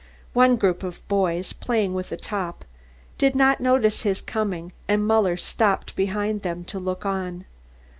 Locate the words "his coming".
4.01-4.71